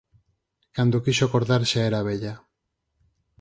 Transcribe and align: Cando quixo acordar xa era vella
Cando 0.75 1.03
quixo 1.05 1.23
acordar 1.25 1.61
xa 1.69 1.81
era 1.89 2.05
vella 2.09 2.33